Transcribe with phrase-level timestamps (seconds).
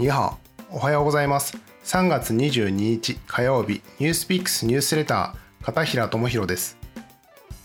[0.00, 0.38] には
[0.70, 1.58] おはようございます。
[1.84, 6.78] 3月22日火曜日ニュースピックスニュースレター片平智博です。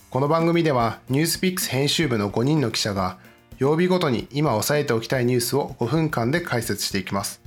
[0.10, 3.20] この番組ではニュースピックス編集部の5人の記者が
[3.58, 7.42] 曜日ごとに今押さえておきたいニュースを5分間で解説していきます。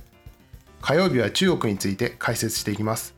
[0.81, 3.13] 火曜日は中国について解説していきます。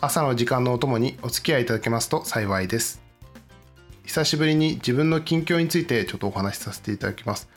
[0.00, 3.02] 朝の時間のお供にお付き合いいただけますと幸いです。
[4.06, 7.50] 久しぶりに自分の近況についてちょっとお話しさせていただきます。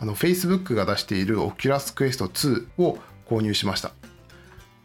[0.00, 3.92] あの Facebook が出している Oculus Quest 2を購入しました。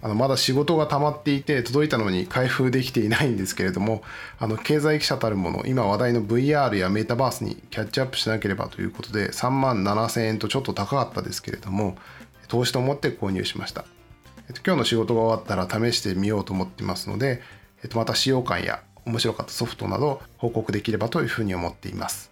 [0.02, 4.04] あのまだ仕事が溜まっていて届いたのに開封できていないんですけれども
[4.38, 11.98] あの経済記者たるもの今話題の VR やメタバースにキャッチアップしなければということで3万7000円とちょっと高かったですけれども
[12.50, 13.86] 投資と思って購入しました、
[14.48, 17.42] えっと、今日の仕事が終わったら試してみようと思っていますので、
[17.82, 22.32] えっと、また使用感や面白かったソフトなど報告できればというふうに思っています。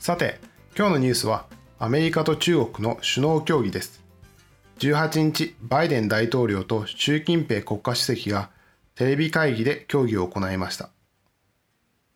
[0.00, 0.40] さて
[0.76, 1.46] 今日のニュースは
[1.78, 4.02] アメリカと中国の首脳協議です
[4.80, 8.50] 18日、バイデン大統領と習近平国家主席が
[8.96, 10.90] テレビ会議で協議を行いました。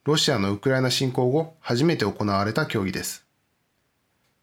[0.05, 3.27] ロシアのウクライナ侵攻後、初めて行われた協議です。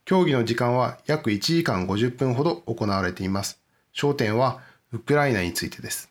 [0.05, 3.59] 協議の時間は約1時間50分ほど行われています。
[3.93, 4.61] 焦点は
[4.93, 6.09] ウクライナについてです。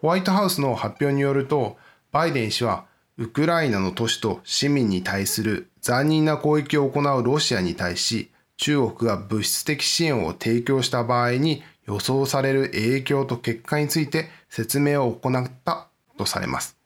[0.00, 1.76] ホワイトハウスの発表によると、
[2.12, 2.86] バイデン氏は
[3.16, 16.76] ウクライナの都市と市民に対する残忍な攻撃を行うロシアに対し、中国が物質的支援を提供した場合に予想される影響と結果について説明を行ったとされます。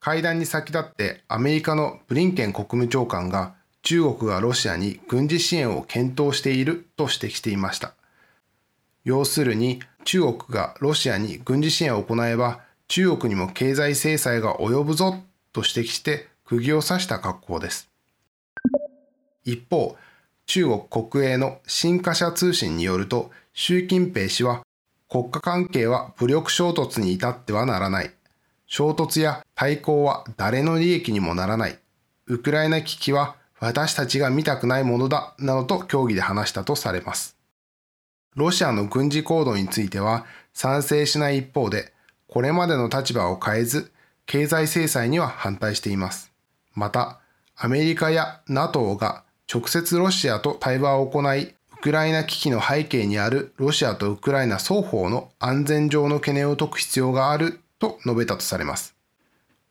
[0.00, 7.94] 会談に先立ってアメリカのブリンケン国務長官が中国がロシアに軍事支援を検討していると指摘していました。
[9.04, 12.60] 要するに中国がロシアに軍事支援を行えば
[12.94, 15.16] 中国にも経済制裁が及ぶぞ
[15.54, 17.88] と指摘して釘を刺した格好です。
[19.46, 19.96] 一方、
[20.44, 24.60] 中国国営の新華社通信によると、習近平氏は
[25.08, 28.10] 国家関係は武力衝突に至ってはならない。
[28.66, 31.78] 衝突や対抗は誰の利益にもならない。
[32.26, 37.38] ウクライナ危機は私たちが見たくないものだ、などと協議で話したとされます。
[38.36, 41.91] ロシアの軍事行動については賛成しない一方で、
[42.32, 43.92] これまでの立場を変えず、
[44.24, 46.32] 経済制裁には反対しています。
[46.74, 47.20] また、
[47.54, 49.22] アメリカや NATO が
[49.52, 58.94] 直接ロシアと対話を行い、ウクライナ危機の背景にあるロシアとウクライナ双方の安全上の懸念を解く必要があると述べたとされます。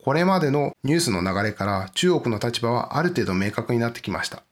[0.00, 4.44] これまでのニュースの流れから中国の立場はある程度明確になってきました。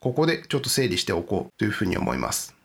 [0.00, 2.56] ここでちょっと整理しておこうというふうに思います。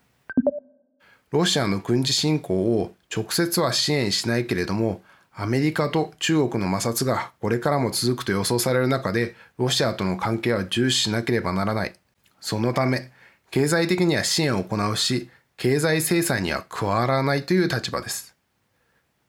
[1.32, 5.02] ロシアの軍事侵攻を直接は支援しないけれども、
[5.34, 11.94] アメリカと中国の摩擦がこれからも続くと予想される中で、ロシアとの関係は重視しなければならない
[12.40, 13.12] そのため、
[13.52, 18.36] 経済的には支援を行うし、経済制裁には加わらないという立場です。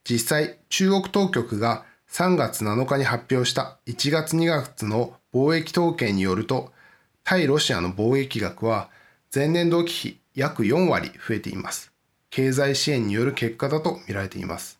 [0.04, 6.72] 実際、中国当局が3月7日に発表した1月2月の貿易統計によると、
[7.24, 8.88] 対ロシアの貿易額は
[9.34, 11.90] 前年同期比約4割増えています。
[12.30, 14.78] 経済支援による結果だと見られています。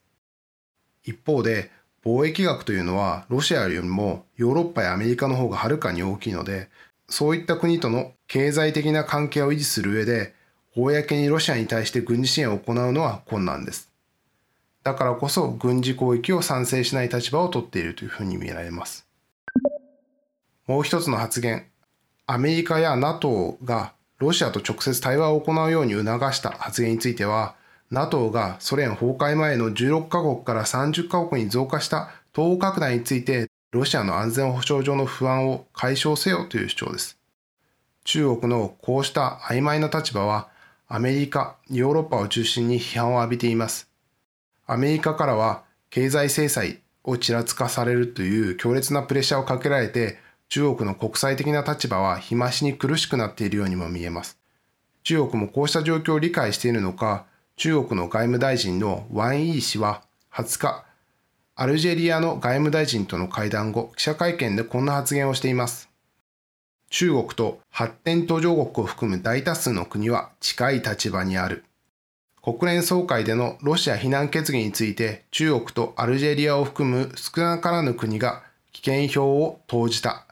[1.03, 1.73] 一方で、
[2.05, 6.69] 貿易額というのはロシアよりもヨーロッパやアメリカの方がはるかに大きいので、
[7.09, 10.33] そういった国との経済的な関係を維持する上で、
[10.77, 13.91] 公にロシアに対して軍事支援を行うのは困難です。
[14.85, 19.09] だからこそ軍事攻撃を賛成しない立場をとっているというふうに見られます。
[20.69, 21.67] もう一つの発言。
[22.27, 27.55] アメリカや NATO がロシアと直接対話を行うように促した発言については、
[27.91, 37.19] NATO がソ連崩壊前の16カ国から30カ国に増加した東欧拡大についてロシアの安全保障上の不安を解消せよという主張です。
[38.05, 40.49] 中国のこうした曖昧な立場は、
[40.87, 43.91] アメリカ、ヨーロッパを中心に批判を浴びています。
[44.67, 54.39] アメリカからは経済制裁をちらつかされるという強烈なプレッシャーをかけられて、中国の国際的な立場は日増しに苦しくなっているようにも見えます。
[55.03, 57.27] 中国もこうした状況を理解しているのか、
[57.57, 60.03] 中国の外務大臣のワン・イー氏は
[60.33, 60.85] 20日、
[61.55, 65.91] アルジェリアの外務大臣との会談後、記者会見でこんな発言をしています。
[66.91, 71.65] 中国と発展途上国を含む大多数の国は近い立場にある。
[72.43, 78.43] 国連総会でのロシア非難決議について中国とアルジェリアを含む少なからぬ国が
[78.73, 80.28] 危険票を投じた。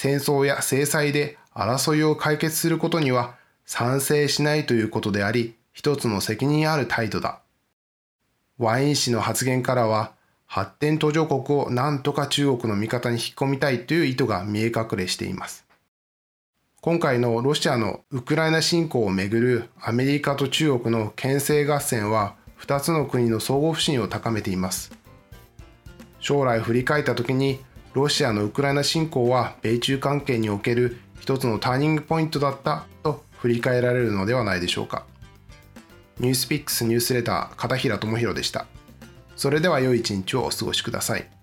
[0.00, 3.34] 戦争や制裁で争いを解決することには
[3.66, 7.40] 賛成しないということであり、一つの責任ある態度だ。
[8.58, 10.12] ワイン氏の発言からは、
[10.46, 15.66] 発展途上国を何とか中国の味方に引っ込みたいという意図が見え隠れしています。
[16.80, 24.92] 今回のロシアのウクライナ侵攻をめぐるアメリカと中国の牽制合戦は2つの国の相互不信を高めています
[26.20, 27.58] 将来振り返った時に
[27.94, 35.04] ロシアのウクライナ侵攻は米中関係における一つのターニングポイントだったと振り返られるのではないでしょうか。
[36.18, 38.66] ニュースピックスニュースレター片平智弘でした。
[39.36, 41.37] それでは良い一日をお過ごしください。